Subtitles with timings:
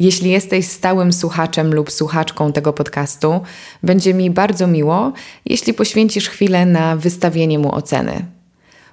[0.00, 3.40] Jeśli jesteś stałym słuchaczem lub słuchaczką tego podcastu,
[3.82, 5.12] będzie mi bardzo miło,
[5.44, 8.24] jeśli poświęcisz chwilę na wystawienie mu oceny.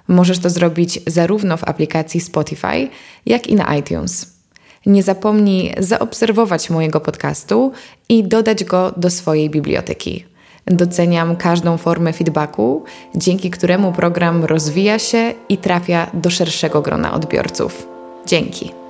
[0.08, 2.88] Możesz to zrobić zarówno w aplikacji Spotify,
[3.26, 4.38] jak i na iTunes.
[4.86, 7.72] Nie zapomnij zaobserwować mojego podcastu
[8.08, 10.24] i dodać go do swojej biblioteki.
[10.66, 12.84] Doceniam każdą formę feedbacku,
[13.14, 17.88] dzięki któremu program rozwija się i trafia do szerszego grona odbiorców.
[18.26, 18.87] Dzięki.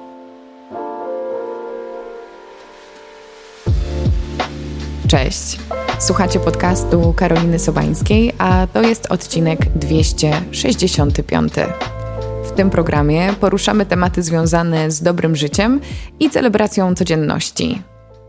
[5.09, 5.59] Cześć.
[5.99, 11.53] Słuchacie podcastu Karoliny Sobańskiej, a to jest odcinek 265.
[12.45, 15.81] W tym programie poruszamy tematy związane z dobrym życiem
[16.21, 17.83] i celebracją codzienności.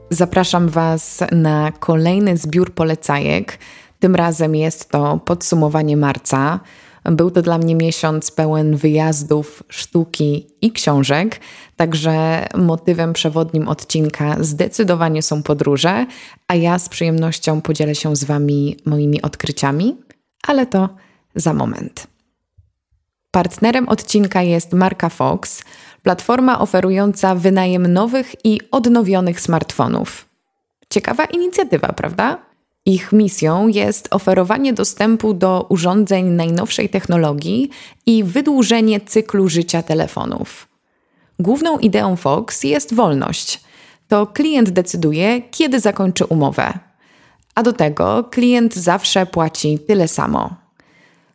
[0.10, 3.60] Zapraszam Was na kolejny zbiór polecajek.
[4.00, 6.60] Tym razem jest to podsumowanie marca.
[7.04, 11.40] Był to dla mnie miesiąc pełen wyjazdów, sztuki i książek,
[11.80, 16.06] także motywem przewodnim odcinka zdecydowanie są podróże,
[16.48, 19.98] a ja z przyjemnością podzielę się z Wami moimi odkryciami,
[20.48, 20.90] ale to
[21.36, 22.08] za moment.
[23.32, 25.64] Partnerem odcinka jest marka Fox,
[26.04, 30.26] platforma oferująca wynajem nowych i odnowionych smartfonów.
[30.90, 32.38] Ciekawa inicjatywa, prawda?
[32.86, 37.70] Ich misją jest oferowanie dostępu do urządzeń najnowszej technologii
[38.06, 40.69] i wydłużenie cyklu życia telefonów.
[41.40, 43.62] Główną ideą Fox jest wolność.
[44.08, 46.74] To klient decyduje, kiedy zakończy umowę.
[47.56, 50.56] A do tego klient zawsze płaci tyle samo.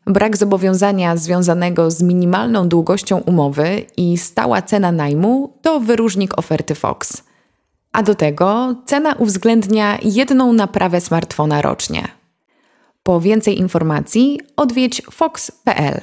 [0.07, 7.23] Brak zobowiązania związanego z minimalną długością umowy i stała cena najmu to wyróżnik oferty Fox.
[7.93, 12.09] A do tego cena uwzględnia jedną naprawę smartfona rocznie.
[13.03, 16.01] Po więcej informacji odwiedź fox.pl.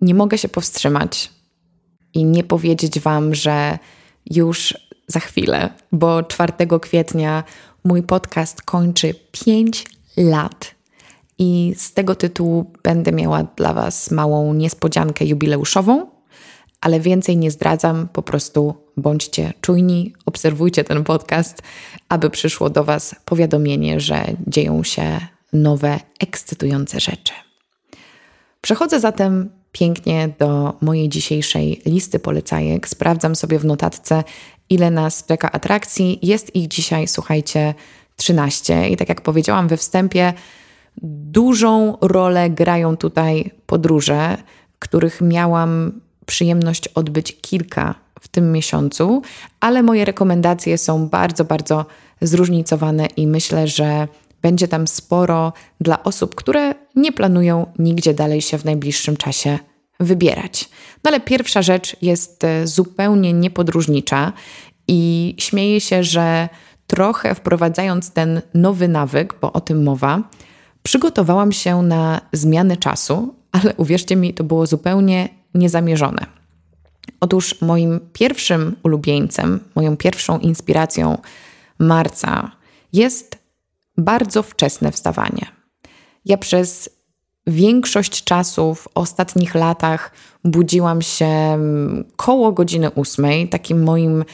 [0.00, 1.35] Nie mogę się powstrzymać
[2.14, 3.78] i nie powiedzieć Wam, że
[4.30, 4.74] już
[5.06, 7.44] za chwilę, bo 4 kwietnia
[7.84, 9.84] mój podcast kończy 5
[10.16, 10.74] lat.
[11.38, 16.06] I z tego tytułu będę miała dla Was małą niespodziankę jubileuszową,
[16.80, 21.62] ale więcej nie zdradzam, po prostu bądźcie czujni, obserwujcie ten podcast,
[22.08, 25.20] aby przyszło do Was powiadomienie, że dzieją się
[25.52, 27.32] nowe, ekscytujące rzeczy.
[28.60, 32.88] Przechodzę zatem pięknie do mojej dzisiejszej listy polecajek.
[32.88, 34.24] Sprawdzam sobie w notatce,
[34.70, 36.18] ile nas czeka atrakcji.
[36.22, 37.74] Jest ich dzisiaj, słuchajcie,
[38.16, 38.88] 13.
[38.88, 40.32] I tak jak powiedziałam we wstępie,
[41.02, 44.36] dużą rolę grają tutaj podróże,
[44.78, 49.22] których miałam przyjemność odbyć kilka w tym miesiącu,
[49.60, 51.86] ale moje rekomendacje są bardzo, bardzo
[52.20, 54.08] zróżnicowane i myślę, że
[54.46, 59.58] będzie tam sporo dla osób, które nie planują nigdzie dalej się w najbliższym czasie
[60.00, 60.68] wybierać.
[61.04, 64.32] No ale pierwsza rzecz jest e, zupełnie niepodróżnicza
[64.88, 66.48] i śmieję się, że
[66.86, 70.22] trochę wprowadzając ten nowy nawyk, bo o tym mowa,
[70.82, 76.26] przygotowałam się na zmianę czasu, ale uwierzcie mi, to było zupełnie niezamierzone.
[77.20, 81.18] Otóż moim pierwszym ulubieńcem, moją pierwszą inspiracją
[81.78, 82.50] marca
[82.92, 83.45] jest
[83.98, 85.46] bardzo wczesne wstawanie.
[86.24, 86.90] Ja przez
[87.46, 90.12] większość czasu w ostatnich latach
[90.44, 93.48] budziłam się mm, koło godziny ósmej.
[93.48, 94.24] Takim moim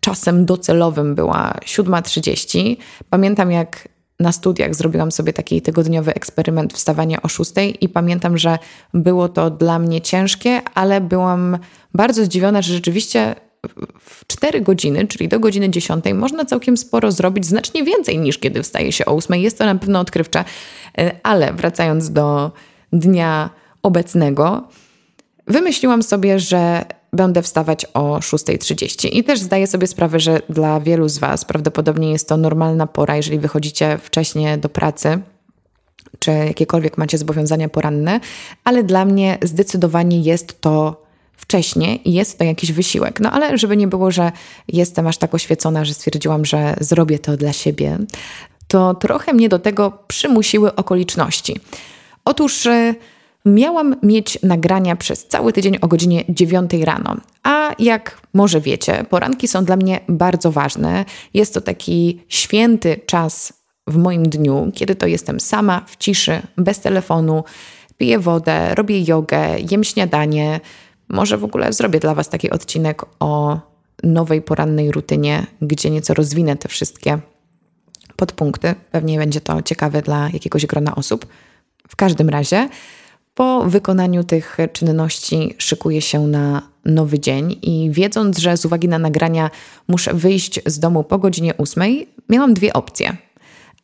[0.00, 2.76] czasem docelowym była 7.30.
[3.10, 3.88] Pamiętam, jak
[4.20, 8.58] na studiach zrobiłam sobie taki tygodniowy eksperyment wstawania o 6 i pamiętam, że
[8.94, 11.58] było to dla mnie ciężkie, ale byłam
[11.94, 13.34] bardzo zdziwiona, że rzeczywiście
[14.00, 18.62] w 4 godziny, czyli do godziny 10, można całkiem sporo zrobić, znacznie więcej niż kiedy
[18.62, 19.40] wstaje się o 8.
[19.40, 20.44] Jest to na pewno odkrywcze,
[21.22, 22.52] ale wracając do
[22.92, 23.50] dnia
[23.82, 24.68] obecnego,
[25.46, 29.08] wymyśliłam sobie, że będę wstawać o 6.30.
[29.12, 33.16] I też zdaję sobie sprawę, że dla wielu z Was prawdopodobnie jest to normalna pora,
[33.16, 35.18] jeżeli wychodzicie wcześniej do pracy
[36.18, 38.20] czy jakiekolwiek macie zobowiązania poranne,
[38.64, 41.03] ale dla mnie zdecydowanie jest to
[41.36, 43.20] wcześniej i jest to jakiś wysiłek.
[43.20, 44.32] No ale żeby nie było, że
[44.68, 47.98] jestem aż tak oświecona, że stwierdziłam, że zrobię to dla siebie,
[48.68, 51.60] to trochę mnie do tego przymusiły okoliczności.
[52.24, 52.94] Otóż y,
[53.44, 57.16] miałam mieć nagrania przez cały tydzień o godzinie 9 rano.
[57.42, 61.04] A jak może wiecie, poranki są dla mnie bardzo ważne.
[61.34, 63.52] Jest to taki święty czas
[63.86, 67.44] w moim dniu, kiedy to jestem sama, w ciszy, bez telefonu,
[67.98, 70.60] piję wodę, robię jogę, jem śniadanie.
[71.14, 73.60] Może w ogóle zrobię dla Was taki odcinek o
[74.02, 77.18] nowej porannej rutynie, gdzie nieco rozwinę te wszystkie
[78.16, 78.74] podpunkty.
[78.90, 81.26] Pewnie będzie to ciekawe dla jakiegoś grona osób.
[81.88, 82.68] W każdym razie,
[83.34, 88.98] po wykonaniu tych czynności szykuję się na nowy dzień i wiedząc, że z uwagi na
[88.98, 89.50] nagrania
[89.88, 91.82] muszę wyjść z domu po godzinie 8,
[92.28, 93.16] miałam dwie opcje.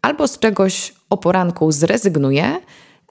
[0.03, 2.61] Albo z czegoś o poranku zrezygnuję,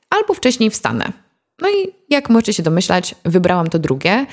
[0.09, 1.28] albo wcześniej wstanę.
[1.61, 4.25] No i jak możecie się domyślać, wybrałam to drugie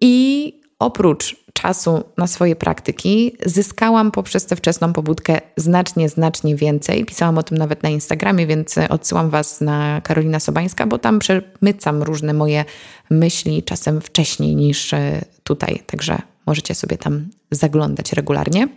[0.00, 7.04] i oprócz czasu na swoje praktyki zyskałam poprzez tę wczesną pobudkę znacznie, znacznie więcej.
[7.04, 12.02] Pisałam o tym nawet na Instagramie, więc odsyłam Was na Karolina Sobańska, bo tam przemycam
[12.02, 12.64] różne moje
[13.10, 15.82] myśli, czasem wcześniej niż e, tutaj.
[15.86, 18.68] Także możecie sobie tam zaglądać regularnie.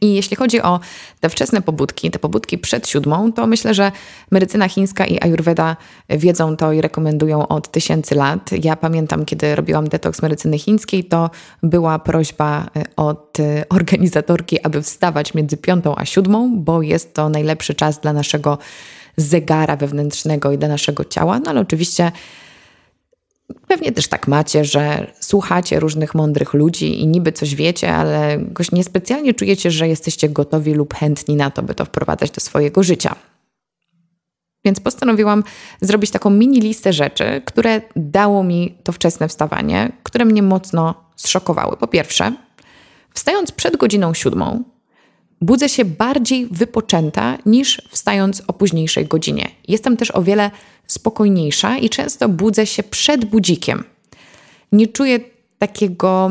[0.00, 0.80] I jeśli chodzi o
[1.20, 3.92] te wczesne pobudki, te pobudki przed siódmą, to myślę, że
[4.30, 5.76] medycyna chińska i ayurveda
[6.08, 8.50] wiedzą to i rekomendują od tysięcy lat.
[8.62, 11.30] Ja pamiętam, kiedy robiłam detoks medycyny chińskiej, to
[11.62, 17.28] była prośba e, od e, organizatorki, aby wstawać między piątą a siódmą, bo jest to
[17.28, 18.58] najlepszy czas dla naszego
[19.16, 21.38] zegara wewnętrznego i dla naszego ciała.
[21.38, 22.12] No ale oczywiście
[23.68, 28.72] Pewnie też tak macie, że słuchacie różnych mądrych ludzi i niby coś wiecie, ale jakoś
[28.72, 33.16] niespecjalnie czujecie, że jesteście gotowi lub chętni na to, by to wprowadzać do swojego życia.
[34.64, 35.44] Więc postanowiłam
[35.80, 41.76] zrobić taką mini listę rzeczy, które dało mi to wczesne wstawanie, które mnie mocno zszokowały.
[41.76, 42.32] Po pierwsze,
[43.14, 44.64] wstając przed godziną siódmą,
[45.40, 49.48] budzę się bardziej wypoczęta niż wstając o późniejszej godzinie.
[49.68, 50.50] Jestem też o wiele
[50.86, 53.84] spokojniejsza i często budzę się przed budzikiem.
[54.72, 55.20] Nie czuję
[55.58, 56.30] takiego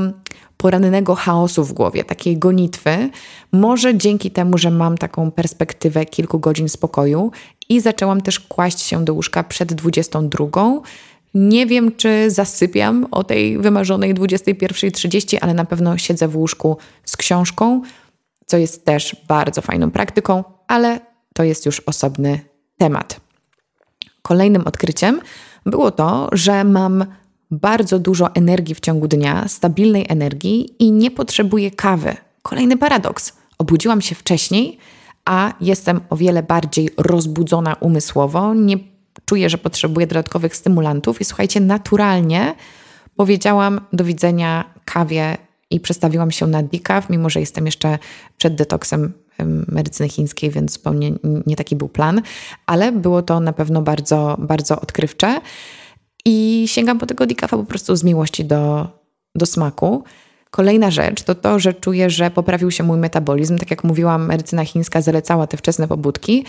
[0.57, 3.10] porannego chaosu w głowie, takiej gonitwy.
[3.52, 7.31] Może dzięki temu, że mam taką perspektywę kilku godzin spokoju
[7.69, 10.46] i zaczęłam też kłaść się do łóżka przed 22.
[11.34, 17.18] Nie wiem, czy zasypiam o tej wymarzonej 21.30, ale na pewno siedzę w łóżku z
[17.18, 17.81] książką,
[18.46, 21.00] co jest też bardzo fajną praktyką, ale
[21.34, 22.40] to jest już osobny
[22.78, 23.25] temat.
[24.25, 25.22] Kolejnym odkryciem
[25.66, 27.06] było to, że mam
[27.51, 32.16] bardzo dużo energii w ciągu dnia, stabilnej energii i nie potrzebuję kawy.
[32.42, 33.33] Kolejny paradoks.
[33.57, 34.77] Obudziłam się wcześniej,
[35.25, 38.54] a jestem o wiele bardziej rozbudzona umysłowo.
[38.54, 38.77] Nie
[39.25, 42.56] czuję, że potrzebuję dodatkowych stymulantów i słuchajcie, naturalnie
[43.16, 45.38] powiedziałam do widzenia kawie
[45.69, 48.00] i przestawiłam się na decaf, mimo że jestem jeszcze
[48.38, 49.13] przed detoksem
[49.68, 51.12] medycyny chińskiej, więc zupełnie
[51.46, 52.22] nie taki był plan,
[52.66, 55.42] ale było to na pewno bardzo, bardzo odkrywcze.
[56.26, 58.88] I sięgam po tego decafa po prostu z miłości do,
[59.36, 60.04] do smaku.
[60.52, 63.58] Kolejna rzecz to to, że czuję, że poprawił się mój metabolizm.
[63.58, 66.46] Tak jak mówiłam, medycyna chińska zalecała te wczesne pobudki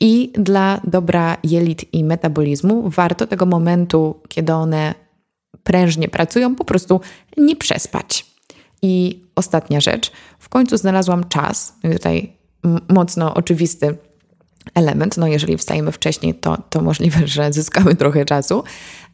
[0.00, 4.94] i dla dobra jelit i metabolizmu warto tego momentu, kiedy one
[5.62, 7.00] prężnie pracują, po prostu
[7.36, 8.26] nie przespać.
[8.82, 12.32] I ostatnia rzecz, w końcu znalazłam czas, tutaj
[12.88, 13.98] mocno oczywisty
[14.74, 15.16] element.
[15.16, 18.64] No, jeżeli wstajemy wcześniej, to, to możliwe, że zyskamy trochę czasu,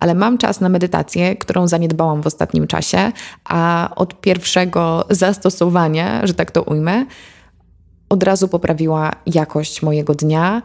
[0.00, 3.12] ale mam czas na medytację, którą zaniedbałam w ostatnim czasie,
[3.44, 7.06] a od pierwszego zastosowania, że tak to ujmę,
[8.08, 10.62] od razu poprawiła jakość mojego dnia.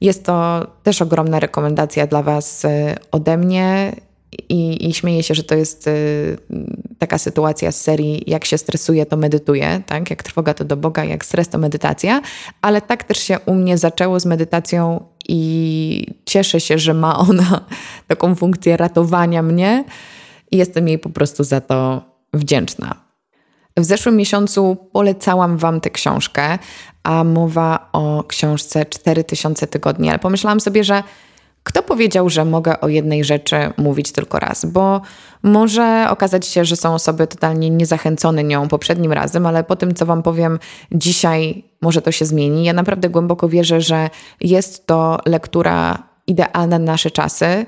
[0.00, 2.68] Jest to też ogromna rekomendacja dla Was y,
[3.10, 3.92] ode mnie.
[4.48, 6.36] I, I śmieję się, że to jest y,
[6.98, 10.10] taka sytuacja z serii jak się stresuje, to medytuję, tak?
[10.10, 12.22] Jak trwoga to do Boga, jak stres to medytacja,
[12.62, 17.60] ale tak też się u mnie zaczęło z medytacją i cieszę się, że ma ona
[18.08, 19.84] taką funkcję ratowania mnie
[20.50, 22.02] i jestem jej po prostu za to
[22.34, 22.94] wdzięczna.
[23.76, 26.58] W zeszłym miesiącu polecałam Wam tę książkę,
[27.02, 31.02] a mowa o książce 4000 tygodni, ale pomyślałam sobie, że
[31.62, 34.64] kto powiedział, że mogę o jednej rzeczy mówić tylko raz?
[34.64, 35.00] Bo
[35.42, 40.06] może okazać się, że są osoby totalnie niezachęcone nią poprzednim razem, ale po tym, co
[40.06, 40.58] Wam powiem
[40.92, 42.64] dzisiaj, może to się zmieni.
[42.64, 47.66] Ja naprawdę głęboko wierzę, że jest to lektura idealna na nasze czasy.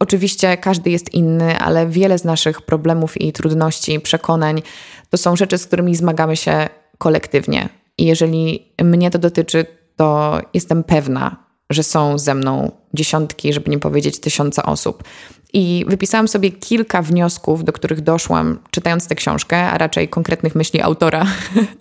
[0.00, 4.62] Oczywiście każdy jest inny, ale wiele z naszych problemów i trudności, przekonań
[5.10, 6.68] to są rzeczy, z którymi zmagamy się
[6.98, 7.68] kolektywnie.
[7.98, 9.66] I jeżeli mnie to dotyczy,
[9.96, 15.04] to jestem pewna, że są ze mną dziesiątki, żeby nie powiedzieć tysiące osób.
[15.52, 20.80] I wypisałam sobie kilka wniosków, do których doszłam czytając tę książkę, a raczej konkretnych myśli
[20.80, 21.26] autora,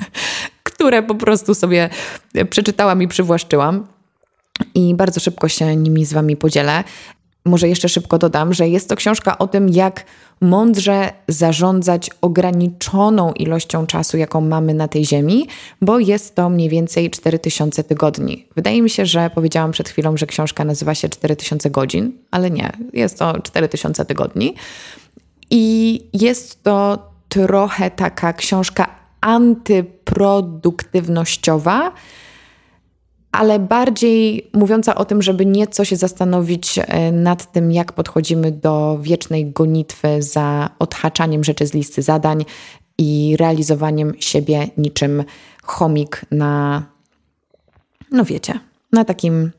[0.63, 1.89] które po prostu sobie
[2.50, 3.88] przeczytałam i przywłaszczyłam.
[4.75, 6.84] I bardzo szybko się nimi z Wami podzielę.
[7.47, 10.05] Może jeszcze szybko dodam, że jest to książka o tym, jak
[10.41, 15.47] mądrze zarządzać ograniczoną ilością czasu, jaką mamy na tej Ziemi,
[15.81, 18.45] bo jest to mniej więcej 4000 tygodni.
[18.55, 22.71] Wydaje mi się, że powiedziałam przed chwilą, że książka nazywa się 4000 godzin, ale nie,
[22.93, 24.55] jest to 4000 tygodni.
[25.49, 28.87] I jest to trochę taka książka
[29.21, 31.91] antyproduktywnościowa,
[33.31, 38.98] ale bardziej mówiąca o tym, żeby nieco się zastanowić e, nad tym, jak podchodzimy do
[39.01, 42.46] wiecznej gonitwy za odhaczaniem rzeczy z listy zadań
[42.98, 45.24] i realizowaniem siebie niczym
[45.63, 46.84] chomik na,
[48.12, 48.60] no wiecie,
[48.91, 49.51] na takim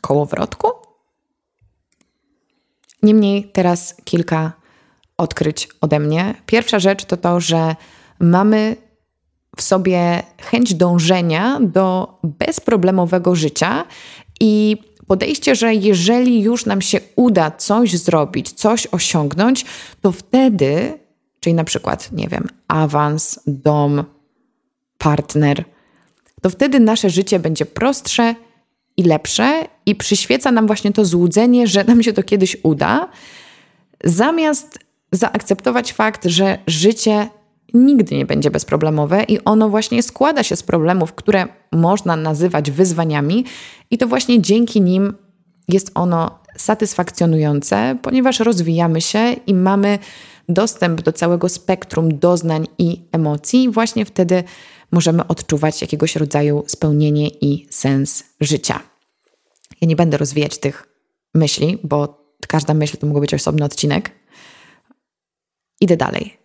[0.00, 0.68] kołowrotku.
[3.02, 4.52] Niemniej teraz kilka
[5.16, 6.34] odkryć ode mnie.
[6.46, 7.76] Pierwsza rzecz to to, że
[8.20, 8.76] mamy
[9.56, 13.84] w sobie chęć dążenia do bezproblemowego życia
[14.40, 14.76] i
[15.06, 19.64] podejście, że jeżeli już nam się uda coś zrobić, coś osiągnąć,
[20.00, 20.98] to wtedy,
[21.40, 24.04] czyli na przykład, nie wiem, awans, dom,
[24.98, 25.64] partner,
[26.42, 28.34] to wtedy nasze życie będzie prostsze
[28.96, 33.08] i lepsze i przyświeca nam właśnie to złudzenie, że nam się to kiedyś uda,
[34.04, 34.78] zamiast
[35.12, 37.28] zaakceptować fakt, że życie
[37.74, 43.44] nigdy nie będzie bezproblemowe i ono właśnie składa się z problemów, które można nazywać wyzwaniami,
[43.90, 45.14] i to właśnie dzięki nim
[45.68, 49.98] jest ono satysfakcjonujące, ponieważ rozwijamy się i mamy
[50.48, 54.44] dostęp do całego spektrum doznań i emocji, właśnie wtedy
[54.92, 58.80] możemy odczuwać jakiegoś rodzaju spełnienie i sens życia.
[59.80, 60.88] Ja nie będę rozwijać tych
[61.34, 64.10] myśli, bo każda myśl to mógł być osobny odcinek.
[65.80, 66.39] Idę dalej.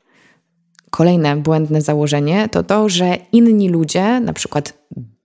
[0.95, 4.73] Kolejne błędne założenie to to, że inni ludzie, na przykład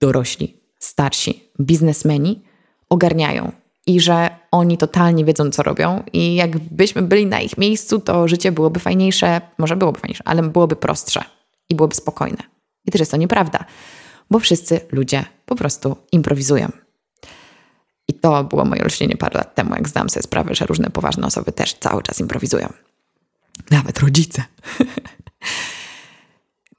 [0.00, 2.42] dorośli, starsi, biznesmeni,
[2.88, 3.52] ogarniają
[3.86, 8.52] i że oni totalnie wiedzą, co robią, i jakbyśmy byli na ich miejscu, to życie
[8.52, 11.24] byłoby fajniejsze, może byłoby fajniejsze, ale byłoby prostsze
[11.68, 12.42] i byłoby spokojne.
[12.86, 13.64] I też jest to nieprawda,
[14.30, 16.68] bo wszyscy ludzie po prostu improwizują.
[18.08, 21.26] I to było moje olśnienie parę lat temu, jak zdałam sobie sprawę, że różne poważne
[21.26, 22.72] osoby też cały czas improwizują.
[23.70, 24.44] Nawet rodzice.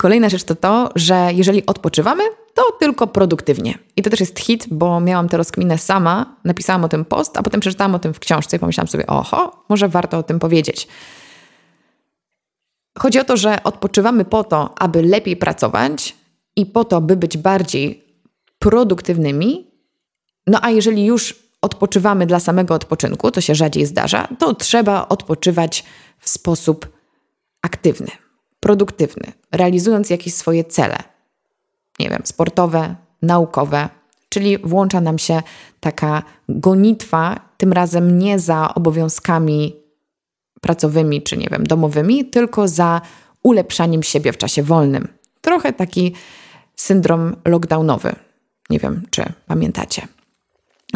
[0.02, 3.78] Kolejna rzecz to to, że jeżeli odpoczywamy, to tylko produktywnie.
[3.96, 7.44] I to też jest hit, bo miałam tę rozkminę sama, napisałam o tym post, a
[7.44, 10.88] potem przeczytałam o tym w książce i pomyślałam sobie, oho, może warto o tym powiedzieć.
[13.00, 16.16] Chodzi o to, że odpoczywamy po to, aby lepiej pracować
[16.56, 18.04] i po to, by być bardziej
[18.60, 19.72] produktywnymi.
[20.48, 25.84] No a jeżeli już odpoczywamy dla samego odpoczynku, to się rzadziej zdarza, to trzeba odpoczywać
[26.20, 26.88] w sposób
[27.62, 28.12] aktywny
[28.62, 30.98] produktywny, realizując jakieś swoje cele,
[32.00, 33.90] nie wiem, sportowe, naukowe,
[34.30, 35.42] czyli włącza nam się
[35.80, 39.76] taka gonitwa, tym razem nie za obowiązkami
[40.62, 43.02] pracowymi czy nie wiem, domowymi, tylko za
[43.44, 45.08] ulepszaniem siebie w czasie wolnym.
[45.42, 46.14] Trochę taki
[46.76, 48.16] syndrom lockdownowy.
[48.70, 50.08] Nie wiem, czy pamiętacie.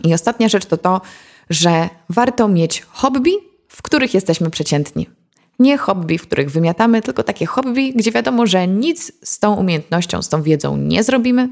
[0.03, 1.01] I ostatnia rzecz to to,
[1.49, 3.31] że warto mieć hobby,
[3.67, 5.09] w których jesteśmy przeciętni.
[5.59, 10.21] Nie hobby, w których wymiatamy, tylko takie hobby, gdzie wiadomo, że nic z tą umiejętnością,
[10.21, 11.49] z tą wiedzą nie zrobimy,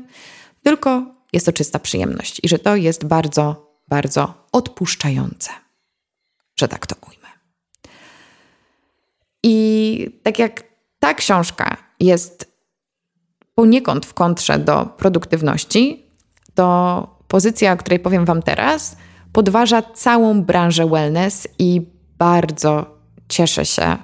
[0.64, 5.50] tylko jest to czysta przyjemność i że to jest bardzo, bardzo odpuszczające,
[6.56, 7.28] że tak to ujmę.
[9.44, 10.64] I tak jak
[11.00, 12.54] ta książka jest
[13.56, 16.06] poniekąd w kontrze do produktywności,
[16.54, 18.98] to pozycja, o której powiem Wam teraz,
[19.32, 21.82] podważa całą branżę wellness i
[22.18, 22.93] bardzo
[23.34, 23.98] cieszę się,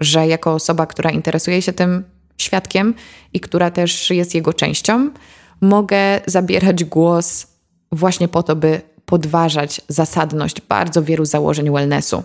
[0.00, 2.04] że jako osoba, która interesuje się tym
[2.38, 2.94] świadkiem
[3.32, 5.10] i która też jest jego częścią,
[5.60, 7.46] mogę zabierać głos
[7.92, 12.22] właśnie po to, by podważać zasadność bardzo wielu założeń wellnessu.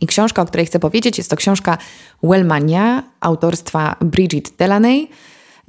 [0.00, 1.78] I książka, o której chcę powiedzieć, jest to książka
[2.22, 5.10] Wellmania autorstwa Bridget Delaney,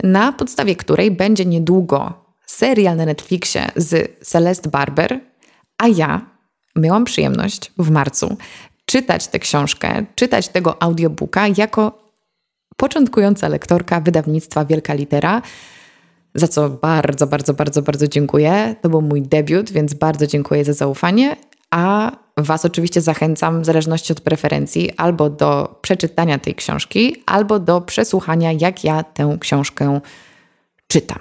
[0.04, 2.14] na podstawie której będzie niedługo
[2.46, 5.20] serial na Netflixie z Celeste Barber,
[5.78, 6.22] a ja
[6.76, 8.38] miałam przyjemność w marcu
[8.86, 12.06] czytać tę książkę, czytać tego audiobooka jako
[12.77, 15.42] początkująca lektorka wydawnictwa Wielka Litera,
[16.36, 18.75] za co bardzo, bardzo, bardzo, bardzo dziękuję.
[18.82, 21.36] To był mój debiut, więc bardzo dziękuję za zaufanie.
[21.72, 27.82] A Was oczywiście zachęcam, w zależności od preferencji, albo do przeczytania tej książki, albo do
[27.82, 30.00] przesłuchania, jak ja tę książkę
[30.88, 31.20] czytam.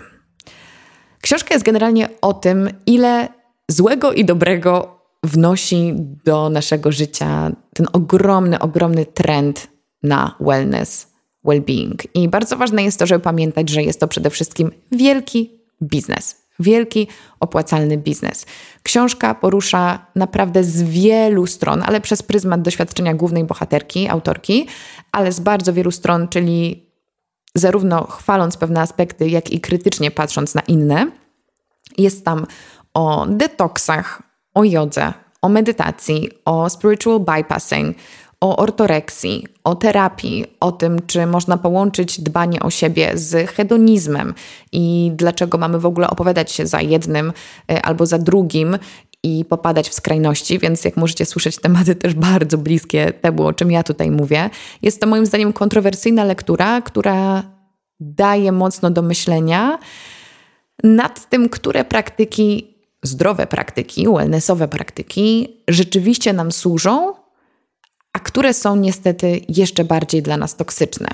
[1.21, 3.29] Książka jest generalnie o tym, ile
[3.69, 9.69] złego i dobrego wnosi do naszego życia ten ogromny, ogromny trend
[10.03, 11.07] na wellness,
[11.45, 12.07] well-being.
[12.15, 15.51] I bardzo ważne jest to, żeby pamiętać, że jest to przede wszystkim wielki
[15.83, 16.45] biznes.
[16.61, 17.09] Wielki,
[17.41, 18.47] opłacalny biznes.
[18.83, 24.67] Książka porusza naprawdę z wielu stron, ale przez pryzmat doświadczenia głównej bohaterki, autorki,
[25.13, 26.87] ale z bardzo wielu stron, czyli
[27.55, 31.11] zarówno chwaląc pewne aspekty, jak i krytycznie patrząc na inne.
[31.99, 32.47] Jest tam
[32.95, 34.23] o detoksach,
[34.55, 37.97] o jodze, o medytacji, o spiritual bypassing,
[38.41, 44.35] o ortoreksji, o terapii, o tym, czy można połączyć dbanie o siebie z hedonizmem
[44.73, 47.33] i dlaczego mamy w ogóle opowiadać się za jednym
[47.73, 48.79] e, albo za drugim
[49.23, 53.71] i popadać w skrajności, więc jak możecie słyszeć, tematy też bardzo bliskie temu, o czym
[53.71, 54.51] ja tutaj mówię.
[54.83, 57.43] Jest to moim zdaniem kontrowersyjna lektura, która
[58.01, 59.79] daje mocno do myślenia
[60.85, 62.74] nad tym, które praktyki,
[63.05, 67.15] zdrowe praktyki, wellnessowe praktyki rzeczywiście nam służą,
[68.13, 71.09] a które są niestety jeszcze bardziej dla nas toksyczne.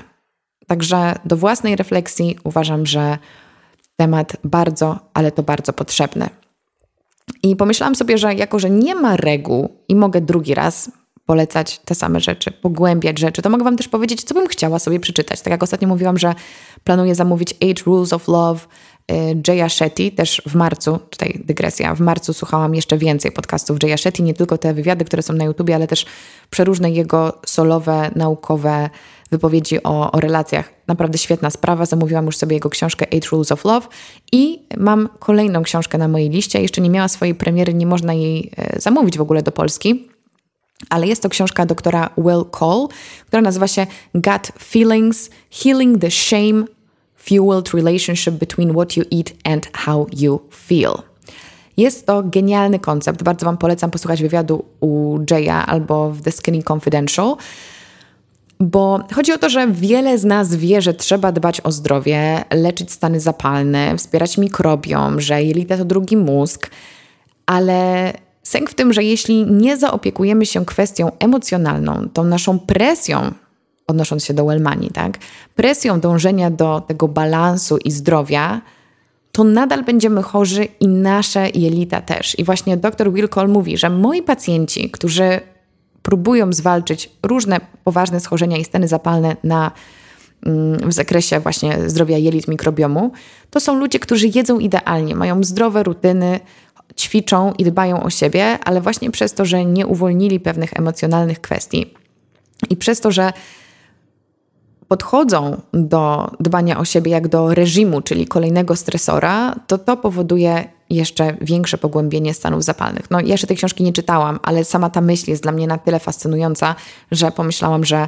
[0.67, 3.17] Także do własnej refleksji uważam, że
[3.95, 6.29] temat bardzo, ale to bardzo potrzebny.
[7.43, 10.91] I pomyślałam sobie, że jako, że nie ma reguł i mogę drugi raz
[11.25, 14.99] polecać te same rzeczy, pogłębiać rzeczy, to mogę Wam też powiedzieć, co bym chciała sobie
[14.99, 15.41] przeczytać.
[15.41, 16.35] Tak jak ostatnio mówiłam, że
[16.83, 18.59] planuję zamówić Eight Rules of Love
[19.47, 24.23] Jaya Shetty, też w marcu, tutaj dygresja, w marcu słuchałam jeszcze więcej podcastów Jaya Shetty,
[24.23, 26.05] nie tylko te wywiady, które są na YouTubie, ale też
[26.49, 28.89] przeróżne jego solowe, naukowe
[29.31, 30.73] wypowiedzi o, o relacjach.
[30.87, 31.85] Naprawdę świetna sprawa.
[31.85, 33.87] Zamówiłam już sobie jego książkę Eight Rules of Love
[34.31, 36.61] i mam kolejną książkę na mojej liście.
[36.61, 40.07] Jeszcze nie miała swojej premiery, nie można jej e, zamówić w ogóle do Polski.
[40.89, 42.87] Ale jest to książka doktora Will Cole,
[43.27, 46.63] która nazywa się Gut Feelings Healing the Shame
[47.23, 50.93] Fueled Relationship Between What You Eat and How You Feel.
[51.77, 53.23] Jest to genialny koncept.
[53.23, 57.35] Bardzo Wam polecam posłuchać wywiadu u Jaya albo w The Skinny Confidential.
[58.59, 62.91] Bo chodzi o to, że wiele z nas wie, że trzeba dbać o zdrowie, leczyć
[62.91, 66.69] stany zapalne, wspierać mikrobiom, że jelita to drugi mózg,
[67.45, 68.13] ale
[68.43, 73.31] sęk w tym, że jeśli nie zaopiekujemy się kwestią emocjonalną, tą naszą presją,
[73.91, 75.17] odnosząc się do Wellmani, tak?
[75.55, 78.61] Presją dążenia do tego balansu i zdrowia,
[79.31, 82.39] to nadal będziemy chorzy i nasze jelita też.
[82.39, 85.39] I właśnie dr Will Cole mówi, że moi pacjenci, którzy
[86.01, 89.71] próbują zwalczyć różne poważne schorzenia i stany zapalne na,
[90.45, 93.11] mm, w zakresie właśnie zdrowia jelit, mikrobiomu,
[93.49, 96.39] to są ludzie, którzy jedzą idealnie, mają zdrowe rutyny,
[96.97, 101.93] ćwiczą i dbają o siebie, ale właśnie przez to, że nie uwolnili pewnych emocjonalnych kwestii
[102.69, 103.33] i przez to, że
[104.91, 111.37] podchodzą do dbania o siebie jak do reżimu, czyli kolejnego stresora, to to powoduje jeszcze
[111.41, 113.11] większe pogłębienie stanów zapalnych.
[113.11, 115.99] No, jeszcze tej książki nie czytałam, ale sama ta myśl jest dla mnie na tyle
[115.99, 116.75] fascynująca,
[117.11, 118.07] że pomyślałam, że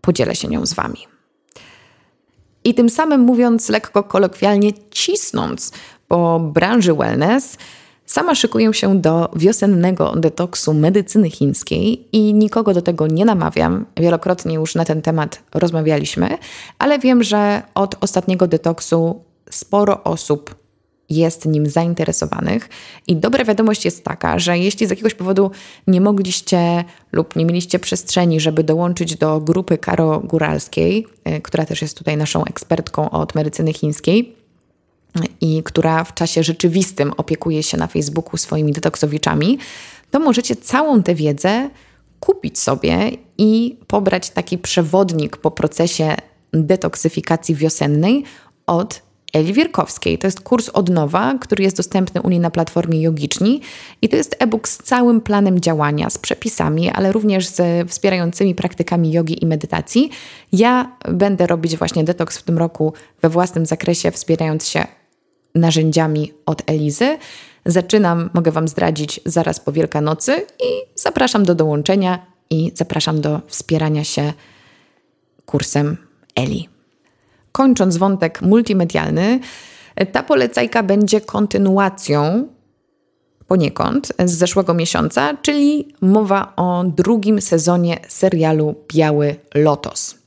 [0.00, 1.06] podzielę się nią z Wami.
[2.64, 5.72] I tym samym mówiąc lekko kolokwialnie, cisnąc
[6.08, 7.56] po branży wellness,
[8.08, 13.86] Sama szykuję się do wiosennego detoksu medycyny chińskiej i nikogo do tego nie namawiam.
[13.96, 16.38] Wielokrotnie już na ten temat rozmawialiśmy,
[16.78, 20.54] ale wiem, że od ostatniego detoksu sporo osób
[21.08, 22.68] jest nim zainteresowanych.
[23.06, 25.50] I dobra wiadomość jest taka, że jeśli z jakiegoś powodu
[25.86, 31.82] nie mogliście lub nie mieliście przestrzeni, żeby dołączyć do grupy Karo Góralskiej, y, która też
[31.82, 34.37] jest tutaj naszą ekspertką od medycyny chińskiej,
[35.40, 39.58] i która w czasie rzeczywistym opiekuje się na Facebooku swoimi detoksowiczami,
[40.10, 41.70] to możecie całą tę wiedzę
[42.20, 46.16] kupić sobie i pobrać taki przewodnik po procesie
[46.52, 48.24] detoksyfikacji wiosennej
[48.66, 49.02] od
[49.34, 50.18] Eli Wierkowskiej.
[50.18, 53.60] To jest kurs od nowa, który jest dostępny u niej na platformie Yogiczni
[54.02, 59.12] i to jest e-book z całym planem działania, z przepisami, ale również z wspierającymi praktykami
[59.12, 60.10] jogi i medytacji.
[60.52, 62.92] Ja będę robić właśnie detoks w tym roku
[63.22, 64.86] we własnym zakresie, wspierając się
[65.54, 67.18] narzędziami od Elizy.
[67.66, 74.04] Zaczynam, mogę Wam zdradzić, zaraz po Wielkanocy i zapraszam do dołączenia i zapraszam do wspierania
[74.04, 74.32] się
[75.46, 75.96] kursem
[76.36, 76.68] Eli.
[77.52, 79.40] Kończąc wątek multimedialny,
[80.12, 82.48] ta polecajka będzie kontynuacją
[83.46, 90.18] poniekąd z zeszłego miesiąca, czyli mowa o drugim sezonie serialu Biały Lotos.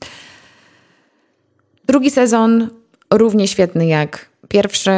[1.84, 2.68] Drugi sezon
[3.10, 4.90] równie świetny jak pierwszy.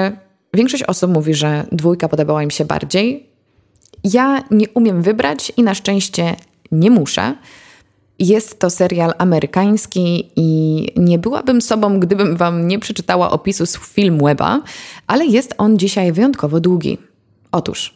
[0.54, 3.30] Większość osób mówi, że dwójka podobała im się bardziej.
[4.04, 6.36] Ja nie umiem wybrać i na szczęście
[6.72, 7.34] nie muszę.
[8.18, 14.62] Jest to serial amerykański i nie byłabym sobą, gdybym wam nie przeczytała opisu z Filmweba,
[15.06, 16.98] ale jest on dzisiaj wyjątkowo długi.
[17.52, 17.93] Otóż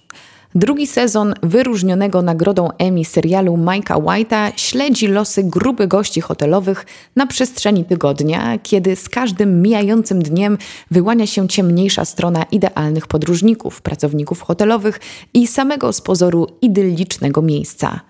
[0.55, 7.85] Drugi sezon wyróżnionego nagrodą Emmy serialu Mike'a White'a śledzi losy grupy gości hotelowych na przestrzeni
[7.85, 10.59] tygodnia, kiedy z każdym mijającym dniem
[10.91, 15.01] wyłania się ciemniejsza strona idealnych podróżników, pracowników hotelowych
[15.35, 18.01] i samego z pozoru idyllicznego miejsca.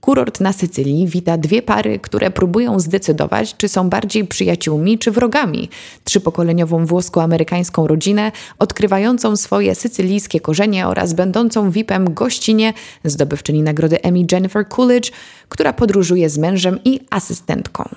[0.00, 5.68] Kurort na Sycylii wita dwie pary, które próbują zdecydować, czy są bardziej przyjaciółmi czy wrogami.
[6.04, 12.72] Trzypokoleniową włosko-amerykańską rodzinę, odkrywającą swoje sycylijskie korzenie oraz będącą VIP-em gościnie
[13.04, 15.12] zdobywczyni nagrody Emmy Jennifer Coolidge,
[15.48, 17.88] która podróżuje z mężem i asystentką.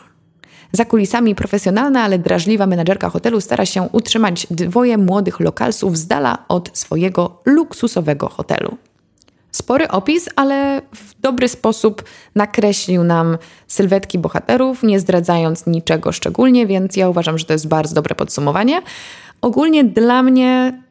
[0.72, 6.46] Za kulisami profesjonalna, ale drażliwa menadżerka hotelu stara się utrzymać dwoje młodych lokalsów z dala
[6.48, 8.78] od swojego luksusowego hotelu.
[9.52, 12.04] Spory opis, ale w dobry sposób
[12.36, 17.96] nakreślił nam sylwetki bohaterów, nie zdradzając niczego szczególnie, więc ja uważam, że to jest bardzo
[17.96, 18.82] dobre podsumowanie.
[19.42, 20.82] Ogólnie dla mnie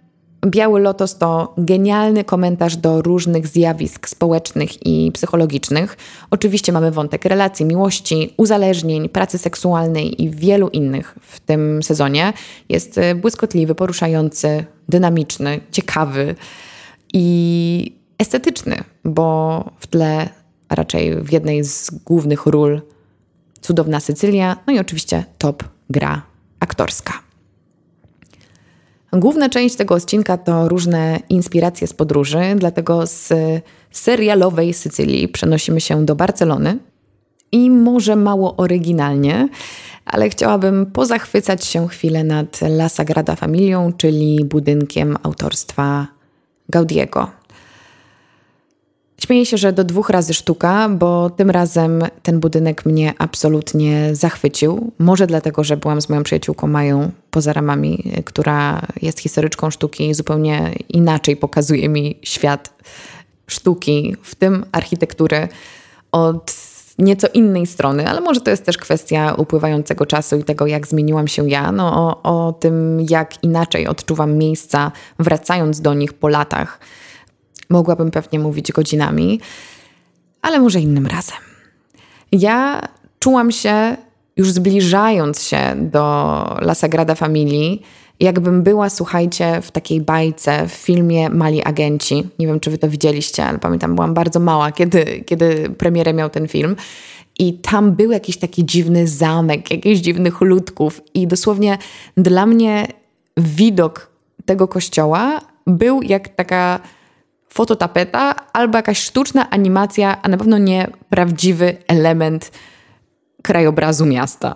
[0.47, 5.97] Biały Lotos to genialny komentarz do różnych zjawisk społecznych i psychologicznych.
[6.31, 12.33] Oczywiście mamy wątek relacji, miłości, uzależnień, pracy seksualnej i wielu innych w tym sezonie.
[12.69, 16.35] Jest błyskotliwy, poruszający, dynamiczny, ciekawy
[17.13, 20.29] i estetyczny, bo w tle,
[20.71, 22.83] raczej w jednej z głównych ról,
[23.61, 26.23] cudowna Sycylia, no i oczywiście top gra
[26.61, 27.13] aktorska.
[29.13, 33.33] Główna część tego odcinka to różne inspiracje z podróży, dlatego z
[33.91, 36.79] serialowej Sycylii przenosimy się do Barcelony.
[37.53, 39.49] I może mało oryginalnie,
[40.05, 46.07] ale chciałabym pozachwycać się chwilę nad La Sagrada Familią, czyli budynkiem autorstwa
[46.69, 47.38] Gaudiego.
[49.21, 54.93] Śmieję się, że do dwóch razy sztuka, bo tym razem ten budynek mnie absolutnie zachwycił.
[54.99, 60.15] Może dlatego, że byłam z moją przyjaciółką Mają poza ramami, która jest historyczką sztuki i
[60.15, 62.73] zupełnie inaczej pokazuje mi świat
[63.47, 65.49] sztuki, w tym architektury,
[66.13, 66.55] od
[66.99, 71.29] nieco innej strony, ale może to jest też kwestia upływającego czasu i tego, jak zmieniłam
[71.29, 76.81] się ja, no, o, o tym, jak inaczej odczuwam miejsca, wracając do nich po latach
[77.69, 79.41] Mogłabym pewnie mówić godzinami,
[80.43, 81.39] ale może innym razem.
[82.33, 82.83] Ja
[83.19, 83.97] czułam się,
[84.37, 86.03] już zbliżając się do
[86.61, 87.83] La Sagrada Familii,
[88.21, 92.29] jakbym była, słuchajcie, w takiej bajce, w filmie Mali Agenci.
[92.39, 96.31] Nie wiem, czy wy to widzieliście, ale pamiętam, byłam bardzo mała, kiedy, kiedy premierę miał
[96.31, 96.77] ten film.
[97.39, 101.01] I tam był jakiś taki dziwny zamek, jakichś dziwnych ludków.
[101.15, 101.79] I dosłownie
[102.17, 102.87] dla mnie
[103.37, 104.11] widok
[104.45, 106.81] tego kościoła był jak taka
[107.49, 112.53] fototapeta albo jakaś sztuczna animacja, a na pewno nie prawdziwy element
[113.43, 114.55] krajobrazu miasta.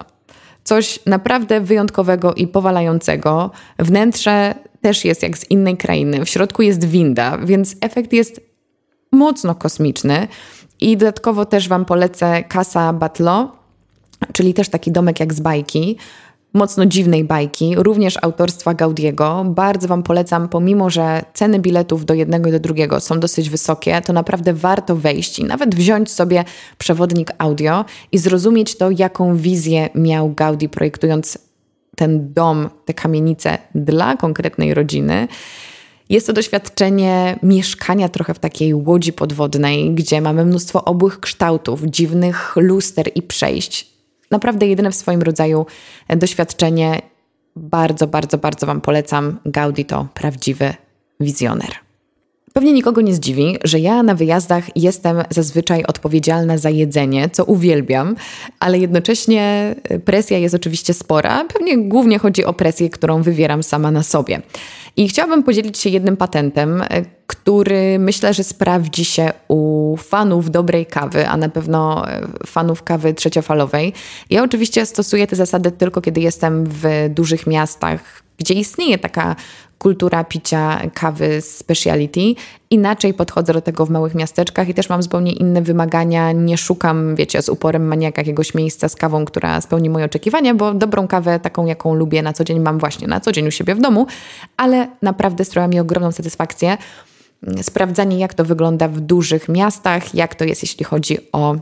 [0.64, 3.50] Coś naprawdę wyjątkowego i powalającego.
[3.78, 6.24] Wnętrze też jest jak z innej krainy.
[6.24, 8.40] W środku jest winda, więc efekt jest
[9.12, 10.28] mocno kosmiczny.
[10.80, 13.52] I dodatkowo też Wam polecę Casa Batlo,
[14.32, 15.96] czyli też taki domek jak z bajki
[16.52, 19.44] mocno dziwnej bajki, również autorstwa Gaudiego.
[19.48, 24.00] Bardzo Wam polecam, pomimo że ceny biletów do jednego i do drugiego są dosyć wysokie,
[24.00, 26.44] to naprawdę warto wejść i nawet wziąć sobie
[26.78, 31.38] przewodnik audio i zrozumieć to, jaką wizję miał Gaudi projektując
[31.96, 35.28] ten dom, te kamienice dla konkretnej rodziny.
[36.08, 42.56] Jest to doświadczenie mieszkania trochę w takiej łodzi podwodnej, gdzie mamy mnóstwo obłych kształtów, dziwnych
[42.56, 43.91] luster i przejść
[44.32, 45.66] naprawdę jedyne w swoim rodzaju
[46.08, 47.02] doświadczenie.
[47.56, 49.38] Bardzo, bardzo, bardzo Wam polecam.
[49.46, 50.74] Gaudi to prawdziwy
[51.20, 51.70] wizjoner.
[52.52, 58.16] Pewnie nikogo nie zdziwi, że ja na wyjazdach jestem zazwyczaj odpowiedzialna za jedzenie, co uwielbiam,
[58.60, 61.44] ale jednocześnie presja jest oczywiście spora.
[61.44, 64.42] Pewnie głównie chodzi o presję, którą wywieram sama na sobie.
[64.96, 66.84] I chciałabym podzielić się jednym patentem,
[67.26, 72.06] który myślę, że sprawdzi się u fanów dobrej kawy, a na pewno
[72.46, 73.92] fanów kawy trzeciofalowej.
[74.30, 79.36] Ja oczywiście stosuję te zasady tylko kiedy jestem w dużych miastach, gdzie istnieje taka
[79.82, 82.20] kultura picia kawy speciality.
[82.70, 86.32] Inaczej podchodzę do tego w małych miasteczkach i też mam zupełnie inne wymagania.
[86.32, 90.74] Nie szukam, wiecie, z uporem maniaka jakiegoś miejsca z kawą, która spełni moje oczekiwania, bo
[90.74, 93.74] dobrą kawę, taką jaką lubię na co dzień, mam właśnie na co dzień u siebie
[93.74, 94.06] w domu,
[94.56, 96.78] ale naprawdę sprawia mi ogromną satysfakcję
[97.62, 101.56] sprawdzanie, jak to wygląda w dużych miastach, jak to jest, jeśli chodzi o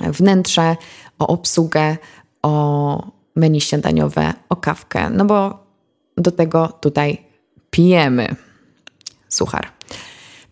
[0.00, 0.76] wnętrze,
[1.18, 1.96] o obsługę,
[2.42, 5.10] o menu śniadaniowe, o kawkę.
[5.10, 5.63] No bo
[6.16, 7.18] do tego tutaj
[7.70, 8.36] pijemy.
[9.28, 9.68] Suchar.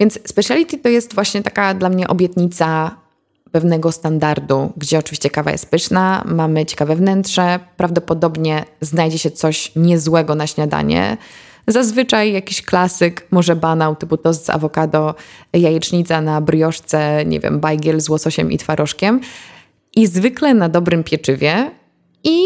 [0.01, 2.97] Więc speciality to jest właśnie taka dla mnie obietnica
[3.53, 10.35] pewnego standardu, gdzie oczywiście kawa jest pyszna, mamy ciekawe wnętrze, prawdopodobnie znajdzie się coś niezłego
[10.35, 11.17] na śniadanie.
[11.67, 15.15] Zazwyczaj jakiś klasyk, może banał typu tost z awokado,
[15.53, 19.21] jajecznica na brioszce, nie wiem, bajgiel z łososiem i twarożkiem.
[19.97, 21.71] I zwykle na dobrym pieczywie
[22.25, 22.43] i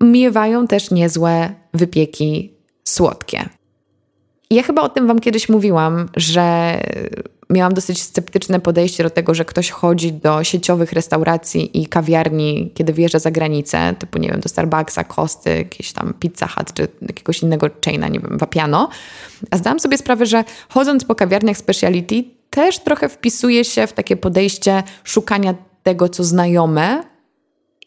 [0.00, 2.52] miewają też niezłe wypieki
[2.84, 3.48] słodkie.
[4.50, 6.76] Ja chyba o tym Wam kiedyś mówiłam, że
[7.50, 12.92] miałam dosyć sceptyczne podejście do tego, że ktoś chodzi do sieciowych restauracji i kawiarni, kiedy
[12.92, 17.42] wyjeżdża za granicę, typu, nie wiem, do Starbucksa, Kosty, jakieś tam Pizza Hut, czy jakiegoś
[17.42, 18.88] innego chaina, nie wiem, Vapiano.
[19.50, 24.16] A zdałam sobie sprawę, że chodząc po kawiarniach speciality też trochę wpisuje się w takie
[24.16, 27.04] podejście szukania tego, co znajome,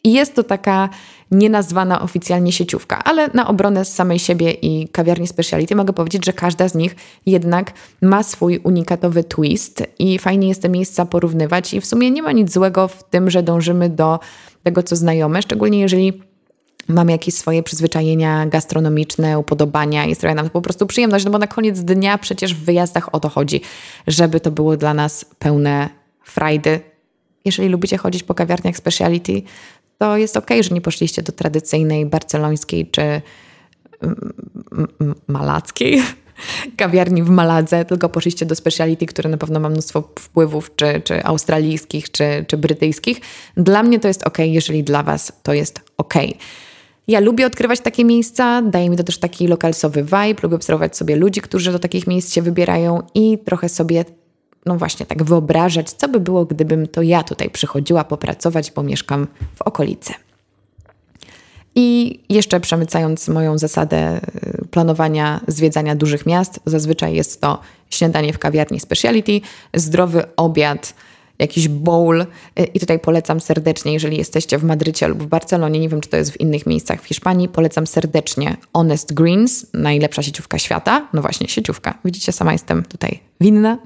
[0.04, 0.88] i jest to taka
[1.30, 6.32] nienazwana oficjalnie sieciówka, ale na obronę z samej siebie i kawiarni speciality mogę powiedzieć, że
[6.32, 11.80] każda z nich jednak ma swój unikatowy twist i fajnie jest te miejsca porównywać i
[11.80, 14.20] w sumie nie ma nic złego w tym, że dążymy do
[14.62, 16.22] tego, co znajome, szczególnie jeżeli
[16.88, 21.38] mamy jakieś swoje przyzwyczajenia gastronomiczne, upodobania i sprawia nam to po prostu przyjemność, no bo
[21.38, 23.60] na koniec dnia przecież w wyjazdach o to chodzi,
[24.06, 25.88] żeby to było dla nas pełne
[26.22, 26.80] frajdy.
[27.44, 29.42] Jeżeli lubicie chodzić po kawiarniach speciality,
[30.00, 33.22] to jest ok, że nie poszliście do tradycyjnej barcelońskiej czy
[35.28, 36.02] malackiej
[36.76, 41.24] kawiarni w Maladze, tylko poszliście do speciality, które na pewno ma mnóstwo wpływów, czy, czy
[41.24, 43.20] australijskich, czy, czy brytyjskich.
[43.56, 46.14] Dla mnie to jest ok, jeżeli dla Was to jest ok.
[47.08, 51.16] Ja lubię odkrywać takie miejsca, daje mi to też taki lokalsowy vibe, lubię obserwować sobie
[51.16, 54.04] ludzi, którzy do takich miejsc się wybierają i trochę sobie
[54.66, 59.26] no właśnie tak wyobrażać, co by było, gdybym to ja tutaj przychodziła popracować, bo mieszkam
[59.54, 60.14] w okolicy.
[61.74, 64.20] I jeszcze przemycając moją zasadę
[64.62, 69.40] y, planowania zwiedzania dużych miast, zazwyczaj jest to śniadanie w kawiarni speciality,
[69.74, 70.94] zdrowy obiad,
[71.38, 72.20] jakiś bowl.
[72.20, 76.08] Y, I tutaj polecam serdecznie, jeżeli jesteście w Madrycie lub w Barcelonie, nie wiem czy
[76.08, 81.08] to jest w innych miejscach w Hiszpanii, polecam serdecznie Honest Greens, najlepsza sieciówka świata.
[81.12, 81.98] No właśnie, sieciówka.
[82.04, 83.78] Widzicie, sama jestem tutaj winna.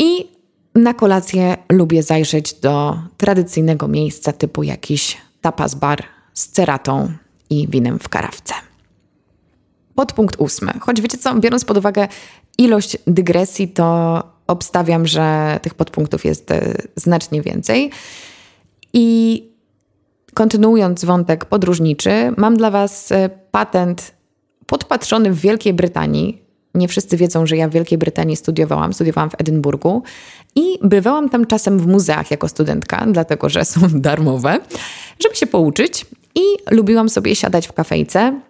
[0.00, 0.28] I
[0.74, 6.02] na kolację lubię zajrzeć do tradycyjnego miejsca typu jakiś tapas bar
[6.34, 7.12] z ceratą
[7.50, 8.54] i winem w karawce.
[9.94, 10.72] Podpunkt ósmy.
[10.80, 12.08] Choć wiecie co, biorąc pod uwagę
[12.58, 17.90] ilość dygresji, to obstawiam, że tych podpunktów jest e, znacznie więcej.
[18.92, 19.44] I
[20.34, 24.14] kontynuując wątek podróżniczy, mam dla Was e, patent
[24.66, 29.34] podpatrzony w Wielkiej Brytanii nie wszyscy wiedzą, że ja w Wielkiej Brytanii studiowałam, studiowałam w
[29.38, 30.02] Edynburgu
[30.54, 34.58] i bywałam tam czasem w muzeach jako studentka, dlatego że są darmowe,
[35.20, 36.06] żeby się pouczyć.
[36.34, 38.40] I lubiłam sobie siadać w kafejce,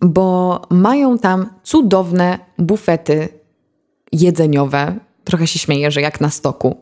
[0.00, 3.28] bo mają tam cudowne bufety
[4.12, 4.94] jedzeniowe.
[5.24, 6.76] Trochę się śmieję, że jak na stoku.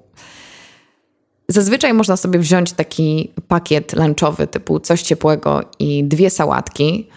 [1.48, 7.08] Zazwyczaj można sobie wziąć taki pakiet lunchowy typu coś ciepłego i dwie sałatki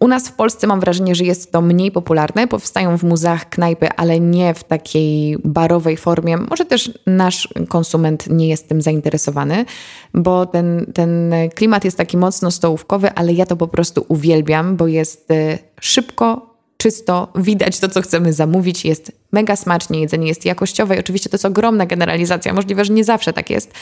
[0.00, 2.48] u nas w Polsce mam wrażenie, że jest to mniej popularne.
[2.48, 6.36] Powstają w muzeach knajpy, ale nie w takiej barowej formie.
[6.36, 9.64] Może też nasz konsument nie jest tym zainteresowany,
[10.14, 14.86] bo ten, ten klimat jest taki mocno stołówkowy, ale ja to po prostu uwielbiam, bo
[14.86, 16.49] jest y, szybko,
[16.80, 21.34] czysto, widać to, co chcemy zamówić, jest mega smacznie, jedzenie jest jakościowe i oczywiście to
[21.34, 23.72] jest ogromna generalizacja, możliwe, że nie zawsze tak jest,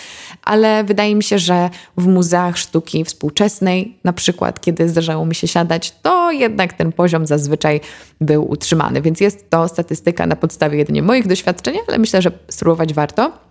[0.44, 5.48] ale wydaje mi się, że w muzeach sztuki współczesnej, na przykład kiedy zdarzało mi się
[5.48, 7.80] siadać, to jednak ten poziom zazwyczaj
[8.20, 12.94] był utrzymany, więc jest to statystyka na podstawie jedynie moich doświadczeń, ale myślę, że spróbować
[12.94, 13.47] warto.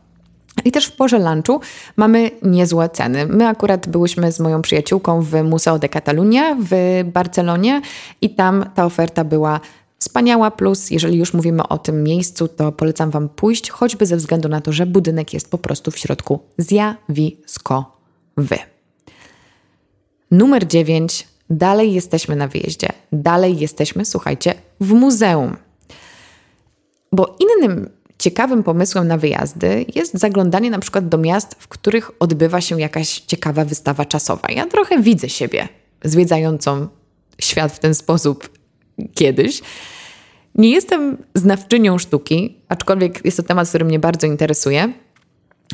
[0.66, 1.62] I też w porze lunchu
[1.96, 3.26] mamy niezłe ceny.
[3.26, 7.82] My akurat byłyśmy z moją przyjaciółką w Museo de Catalunya w Barcelonie
[8.22, 9.60] i tam ta oferta była
[10.00, 10.52] wspaniała.
[10.52, 14.62] Plus, jeżeli już mówimy o tym miejscu, to polecam Wam pójść, choćby ze względu na
[14.62, 18.58] to, że budynek jest po prostu w środku zjawiskowy.
[20.32, 21.28] Numer 9.
[21.50, 22.88] Dalej jesteśmy na wyjeździe.
[23.12, 25.58] Dalej jesteśmy, słuchajcie, w muzeum.
[27.12, 27.90] Bo innym
[28.20, 33.20] ciekawym pomysłem na wyjazdy jest zaglądanie na przykład do miast, w których odbywa się jakaś
[33.20, 34.48] ciekawa wystawa czasowa.
[34.52, 35.68] Ja trochę widzę siebie
[36.04, 36.88] zwiedzającą
[37.42, 38.50] świat w ten sposób
[39.14, 39.62] kiedyś.
[40.56, 44.94] Nie jestem znawczynią sztuki, aczkolwiek jest to temat, który mnie bardzo interesuje,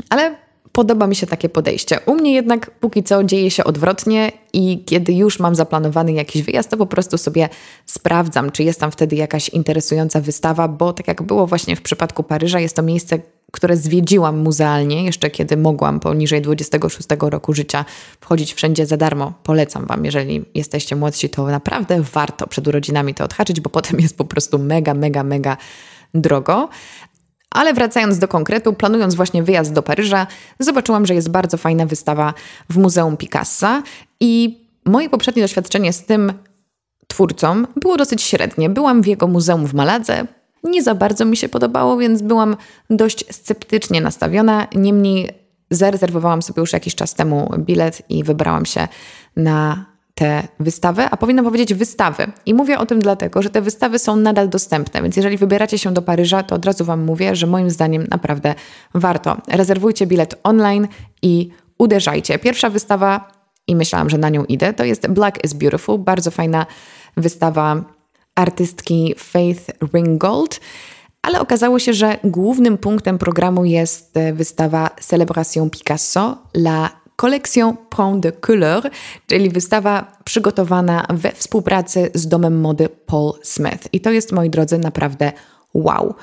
[0.10, 0.36] ale
[0.74, 2.00] podoba mi się takie podejście.
[2.06, 6.70] U mnie jednak póki co dzieje się odwrotnie i kiedy już mam zaplanowany jakiś wyjazd,
[6.70, 7.50] to po prostu sobie
[7.86, 12.24] sprawdzam, czy jest tam wtedy jakaś interesująca wystawa, bo tak jak było właśnie w przypadku
[12.24, 13.20] Paryża, jest to miejsce,
[13.52, 17.86] które zwiedziłam muzealnie, jeszcze kiedy mogłam poniżej 26 roku życia
[18.20, 19.34] wchodzić wszędzie za darmo.
[19.44, 24.18] Polecam Wam, jeżeli jesteście młodsi, to naprawdę warto przed urodzinami to odhaczyć, bo potem jest
[24.18, 25.58] po prostu mega, mega, mega
[26.14, 26.70] drogo.
[27.54, 30.28] Ale wracając do konkretu, planując właśnie wyjazd do Paryża,
[30.60, 32.34] zobaczyłam, że jest bardzo fajna wystawa
[32.70, 33.84] w Muzeum Picassa
[34.20, 36.34] i moje poprzednie doświadczenie z tym
[37.08, 38.70] twórcą było dosyć średnie.
[38.70, 40.28] Byłam w jego muzeum w Maladze,
[40.64, 42.58] nie za bardzo mi się podobało, więc byłam
[42.90, 44.68] dość sceptycznie nastawiona.
[44.76, 45.30] Niemniej
[45.72, 48.88] zarezerwowałam sobie już jakiś czas temu bilet i wybrałam się
[49.36, 49.86] na
[50.16, 52.32] tę wystawę, a powinna powiedzieć wystawy.
[52.46, 55.94] I mówię o tym dlatego, że te wystawy są nadal dostępne, więc jeżeli wybieracie się
[55.94, 58.56] do Paryża, to od razu Wam mówię, że moim zdaniem naprawdę
[58.94, 59.38] warto.
[59.48, 60.88] Rezerwujcie bilet online
[61.22, 62.40] i uderzajcie.
[62.40, 63.32] Pierwsza wystawa,
[63.68, 66.66] i myślałam, że na nią idę, to jest Black is Beautiful, bardzo fajna
[67.18, 67.84] wystawa
[68.36, 69.62] artystki Faith
[69.94, 70.60] Ringgold.
[71.22, 78.32] Ale okazało się, że głównym punktem programu jest wystawa Celebration Picasso, La Collection Point de
[78.32, 78.90] Couleur,
[79.28, 83.88] czyli wystawa przygotowana we współpracy z domem mody Paul Smith.
[83.94, 85.32] I to jest, moi drodzy, naprawdę
[85.74, 86.16] wow.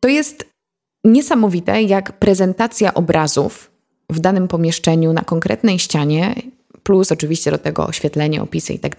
[0.00, 0.44] To jest
[1.04, 3.70] niesamowite, jak prezentacja obrazów
[4.10, 6.34] w danym pomieszczeniu na konkretnej ścianie,
[6.82, 8.96] plus oczywiście do tego oświetlenie, opisy i tak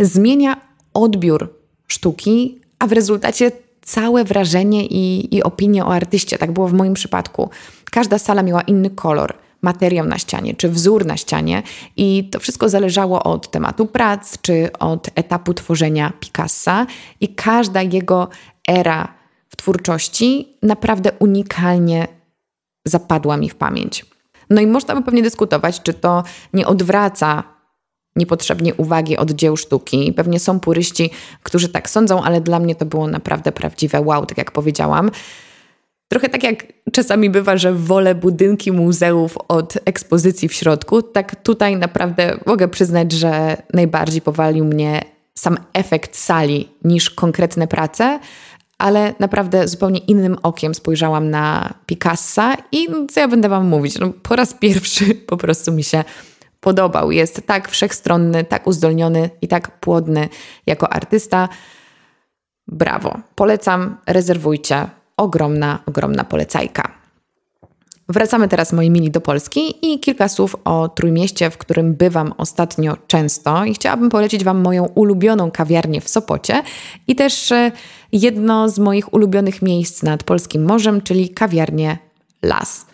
[0.00, 0.60] zmienia
[0.94, 1.54] odbiór
[1.86, 6.38] sztuki, a w rezultacie całe wrażenie i, i opinię o artyście.
[6.38, 7.50] Tak było w moim przypadku.
[7.90, 11.62] Każda sala miała inny kolor materiał na ścianie, czy wzór na ścianie,
[11.96, 16.86] i to wszystko zależało od tematu prac, czy od etapu tworzenia Picassa,
[17.20, 18.28] i każda jego
[18.68, 19.14] era
[19.48, 22.08] w twórczości naprawdę unikalnie
[22.84, 24.06] zapadła mi w pamięć.
[24.50, 27.42] No i można by pewnie dyskutować, czy to nie odwraca
[28.16, 30.12] niepotrzebnie uwagi od dzieł sztuki.
[30.12, 31.10] Pewnie są puryści,
[31.42, 35.10] którzy tak sądzą, ale dla mnie to było naprawdę prawdziwe wow, tak jak powiedziałam.
[36.08, 41.76] Trochę tak jak czasami bywa, że wolę budynki muzeów od ekspozycji w środku, tak tutaj
[41.76, 45.02] naprawdę mogę przyznać, że najbardziej powalił mnie
[45.34, 48.20] sam efekt sali niż konkretne prace,
[48.78, 53.98] ale naprawdę zupełnie innym okiem spojrzałam na Picassa i no, co ja będę Wam mówić?
[53.98, 56.04] No, po raz pierwszy po prostu mi się
[56.60, 57.10] podobał.
[57.10, 60.28] Jest tak wszechstronny, tak uzdolniony i tak płodny
[60.66, 61.48] jako artysta.
[62.66, 63.18] Brawo.
[63.34, 66.98] Polecam, rezerwujcie ogromna, ogromna polecajka.
[68.08, 72.96] Wracamy teraz, moi mili, do Polski i kilka słów o Trójmieście, w którym bywam ostatnio
[73.06, 76.62] często i chciałabym polecić Wam moją ulubioną kawiarnię w Sopocie
[77.06, 77.72] i też e,
[78.12, 81.98] jedno z moich ulubionych miejsc nad Polskim Morzem, czyli kawiarnię
[82.42, 82.86] Las.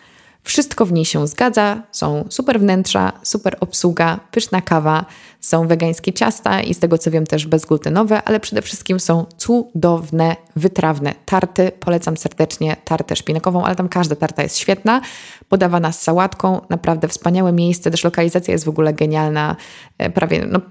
[0.45, 5.05] Wszystko w niej się zgadza, są super wnętrza, super obsługa, pyszna kawa,
[5.39, 10.35] są wegańskie ciasta i z tego co wiem też bezglutenowe, ale przede wszystkim są cudowne,
[10.55, 11.71] wytrawne tarty.
[11.79, 15.01] Polecam serdecznie tartę szpinakową, ale tam każda tarta jest świetna,
[15.49, 19.55] podawana z sałatką, naprawdę wspaniałe miejsce, też lokalizacja jest w ogóle genialna,
[19.97, 20.61] e, prawie no,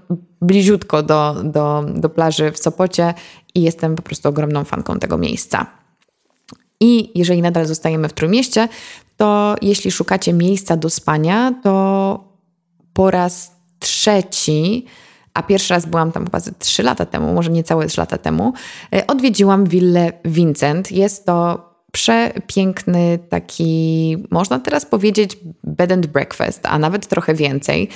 [0.41, 3.13] bliziutko do, do, do plaży w Sopocie
[3.55, 5.65] i jestem po prostu ogromną fanką tego miejsca.
[6.79, 8.67] I jeżeli nadal zostajemy w Trójmieście,
[9.17, 12.35] to jeśli szukacie miejsca do spania, to
[12.93, 14.85] po raz trzeci,
[15.33, 18.53] a pierwszy raz byłam tam chyba 3 lata temu, może niecałe 3 lata temu,
[18.95, 20.91] e, odwiedziłam willę Vincent.
[20.91, 27.89] Jest to przepiękny taki, można teraz powiedzieć, bed and breakfast, a nawet trochę więcej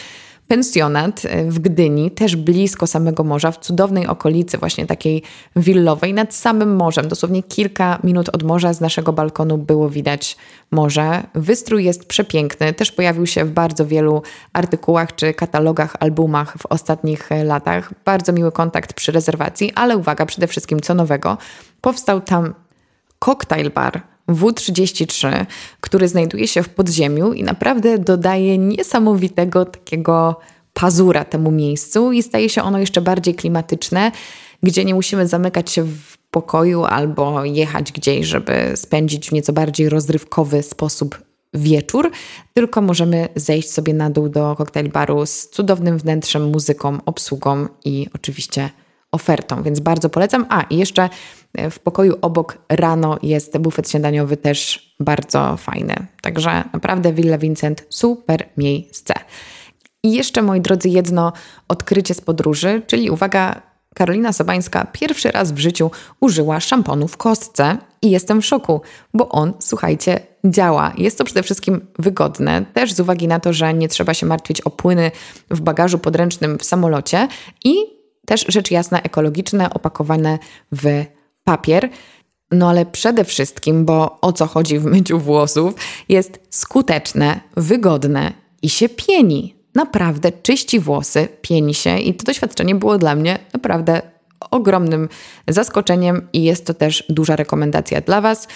[0.50, 5.24] pensjonat e, w Gdyni, też blisko samego morza, w cudownej okolicy, właśnie takiej
[5.56, 7.08] willowej, nad samym morzem.
[7.08, 10.38] Dosłownie kilka minut od morza z naszego balkonu było widać
[10.72, 11.24] morze.
[11.34, 14.22] Wystrój jest przepiękny, też pojawił się w bardzo wielu
[14.54, 17.94] artykułach czy katalogach, albumach w ostatnich e, latach.
[18.06, 21.38] Bardzo miły kontakt przy rezerwacji, ale uwaga, przede wszystkim co nowego.
[21.82, 22.54] Powstał tam
[23.20, 25.46] cocktail bar W33,
[25.82, 30.40] który znajduje się w podziemiu i naprawdę dodaje niesamowitego takiego
[30.74, 34.12] pazura temu miejscu i staje się ono jeszcze bardziej klimatyczne,
[34.64, 39.90] gdzie nie musimy zamykać się w pokoju albo jechać gdzieś, żeby spędzić w nieco bardziej
[39.90, 41.22] rozrywkowy sposób
[41.54, 42.12] wieczór,
[42.54, 48.08] tylko możemy zejść sobie na dół do cocktail baru z cudownym wnętrzem, muzyką, obsługą i
[48.16, 48.70] oczywiście
[49.12, 50.46] ofertą, więc bardzo polecam.
[50.50, 51.10] A i jeszcze
[51.72, 55.96] w pokoju obok rano jest bufet śniadaniowy też bardzo fajny.
[56.22, 59.14] Także naprawdę Villa Vincent super miejsce.
[60.04, 61.34] I jeszcze moi drodzy jedno
[61.68, 63.62] odkrycie z podróży, czyli uwaga,
[63.96, 68.82] Karolina Sobańska pierwszy raz w życiu użyła szamponu w kostce i jestem w szoku,
[69.14, 70.94] bo on, słuchajcie, działa.
[70.98, 74.62] Jest to przede wszystkim wygodne, też z uwagi na to, że nie trzeba się martwić
[74.62, 75.12] o płyny
[75.50, 77.28] w bagażu podręcznym w samolocie
[77.66, 77.76] i
[78.26, 80.40] też rzecz jasna ekologiczne, opakowane
[80.72, 81.06] w
[81.50, 81.90] papier.
[82.52, 85.74] No ale przede wszystkim, bo o co chodzi w myciu włosów,
[86.10, 89.56] jest skuteczne, wygodne i się pieni.
[89.76, 94.02] Naprawdę czyści włosy, pieni się i to doświadczenie było dla mnie naprawdę
[94.52, 95.10] ogromnym
[95.48, 98.48] zaskoczeniem i jest to też duża rekomendacja dla Was.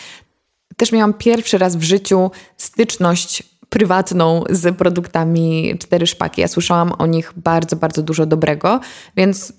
[0.78, 6.42] Też miałam pierwszy raz w życiu styczność prywatną z produktami Cztery Szpaki.
[6.42, 8.80] Ja słyszałam o nich bardzo, bardzo dużo dobrego,
[9.18, 9.54] więc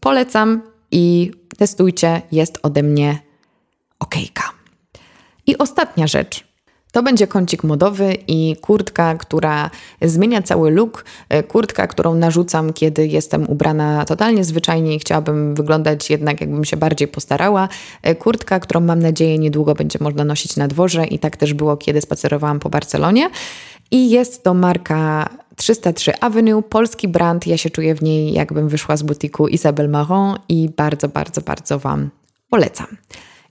[0.00, 3.18] Polecam i testujcie, jest ode mnie
[3.98, 4.44] okejka.
[5.46, 6.48] I ostatnia rzecz
[6.92, 9.70] To będzie kącik modowy i kurtka, która
[10.02, 11.04] zmienia cały look.
[11.28, 16.76] E, kurtka, którą narzucam, kiedy jestem ubrana totalnie zwyczajnie i chciałabym wyglądać jednak, jakbym się
[16.76, 17.68] bardziej postarała.
[18.02, 21.76] E, kurtka, którą mam nadzieję niedługo będzie można nosić na dworze i tak też było,
[21.76, 23.30] kiedy spacerowałam po Barcelonie.
[23.90, 25.28] I jest to marka
[25.58, 27.46] 303 Avenue, polski brand.
[27.46, 31.78] Ja się czuję w niej, jakbym wyszła z butiku Isabel Marron i bardzo, bardzo, bardzo
[31.78, 32.10] Wam
[32.50, 32.86] polecam.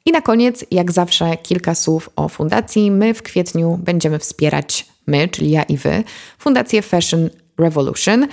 [0.06, 2.92] I na koniec, jak zawsze, kilka słów o fundacji.
[2.92, 6.04] My w kwietniu będziemy wspierać, my, czyli ja i wy,
[6.40, 7.30] Fundację Fashion
[7.60, 8.28] Revolution.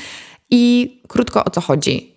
[0.51, 2.15] I krótko o co chodzi.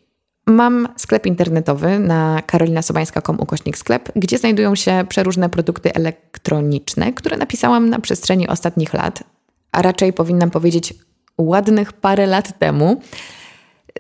[0.48, 7.90] Mam sklep internetowy na karolinasobańska.com ukośnik sklep, gdzie znajdują się przeróżne produkty elektroniczne, które napisałam
[7.90, 9.24] na przestrzeni ostatnich lat,
[9.72, 10.94] a raczej powinnam powiedzieć
[11.38, 13.02] ładnych parę lat temu.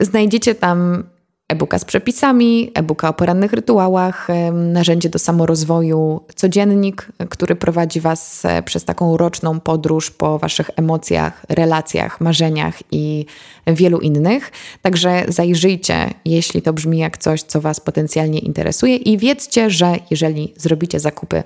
[0.01, 1.03] Znajdziecie tam
[1.47, 8.63] e-booka z przepisami, e-booka o porannych rytuałach, narzędzie do samorozwoju, codziennik, który prowadzi Was e,
[8.63, 13.25] przez taką roczną podróż po Waszych emocjach, relacjach, marzeniach i
[13.67, 14.51] wielu innych.
[14.81, 20.53] Także zajrzyjcie, jeśli to brzmi jak coś, co Was potencjalnie interesuje i wiedzcie, że jeżeli
[20.57, 21.43] zrobicie zakupy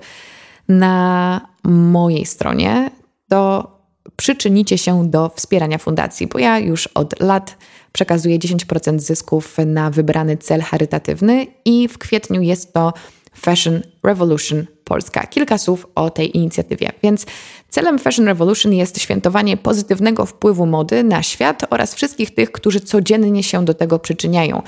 [0.68, 2.90] na mojej stronie,
[3.28, 3.81] to
[4.16, 7.56] przyczynicie się do wspierania fundacji, bo ja już od lat
[7.92, 12.92] przekazuję 10% zysków na wybrany cel charytatywny i w kwietniu jest to
[13.34, 15.26] Fashion Revolution Polska.
[15.26, 16.92] Kilka słów o tej inicjatywie.
[17.02, 17.26] Więc
[17.68, 23.42] celem Fashion Revolution jest świętowanie pozytywnego wpływu mody na świat oraz wszystkich tych, którzy codziennie
[23.42, 24.62] się do tego przyczyniają.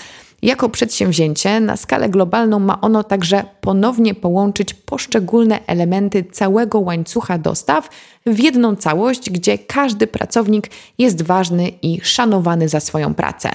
[0.44, 7.88] Jako przedsięwzięcie na skalę globalną ma ono także ponownie połączyć poszczególne elementy całego łańcucha dostaw
[8.26, 13.50] w jedną całość, gdzie każdy pracownik jest ważny i szanowany za swoją pracę.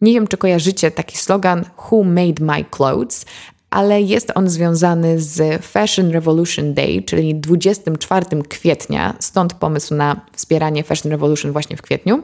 [0.00, 3.26] Nie wiem, czy kojarzycie taki slogan Who Made My Clothes,
[3.70, 10.84] ale jest on związany z Fashion Revolution Day, czyli 24 kwietnia, stąd pomysł na wspieranie
[10.84, 12.22] Fashion Revolution właśnie w kwietniu.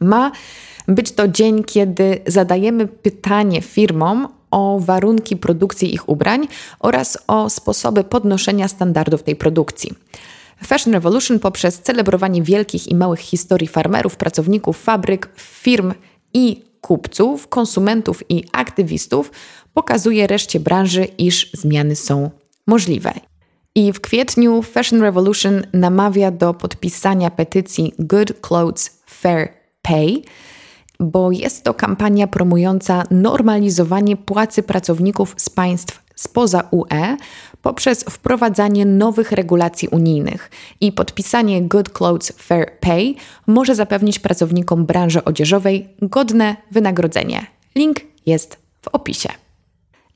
[0.00, 0.32] Ma
[0.88, 6.48] być to dzień, kiedy zadajemy pytanie firmom o warunki produkcji ich ubrań
[6.80, 9.92] oraz o sposoby podnoszenia standardów tej produkcji.
[10.64, 15.92] Fashion Revolution poprzez celebrowanie wielkich i małych historii farmerów, pracowników, fabryk, firm
[16.34, 19.30] i kupców, konsumentów i aktywistów
[19.74, 22.30] pokazuje reszcie branży, iż zmiany są
[22.66, 23.12] możliwe.
[23.74, 29.48] I w kwietniu Fashion Revolution namawia do podpisania petycji Good Clothes Fair
[29.82, 30.22] Pay,
[31.00, 37.16] bo jest to kampania promująca normalizowanie płacy pracowników z państw spoza UE
[37.62, 43.14] poprzez wprowadzanie nowych regulacji unijnych i podpisanie Good Clothes Fair Pay
[43.46, 47.46] może zapewnić pracownikom branży odzieżowej godne wynagrodzenie.
[47.74, 49.28] Link jest w opisie.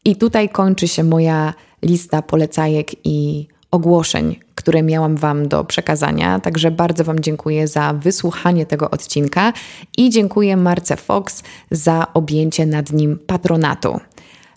[0.04, 6.40] I tutaj kończy się moja lista polecajek i ogłoszeń, które miałam Wam do przekazania.
[6.40, 9.52] Także bardzo Wam dziękuję za wysłuchanie tego odcinka
[9.96, 14.00] i dziękuję Marce Fox za objęcie nad nim patronatu.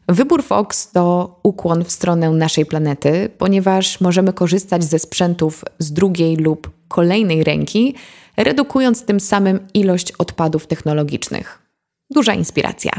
[0.09, 6.35] Wybór Fox to ukłon w stronę naszej planety, ponieważ możemy korzystać ze sprzętów z drugiej
[6.35, 7.95] lub kolejnej ręki,
[8.37, 11.61] redukując tym samym ilość odpadów technologicznych.
[12.09, 12.91] Duża inspiracja.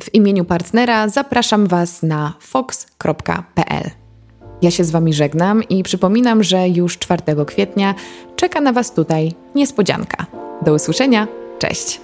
[0.00, 4.05] W imieniu partnera zapraszam Was na fox.pl.
[4.62, 7.94] Ja się z Wami żegnam i przypominam, że już 4 kwietnia
[8.36, 10.26] czeka na Was tutaj niespodzianka.
[10.62, 11.28] Do usłyszenia,
[11.58, 12.00] cześć!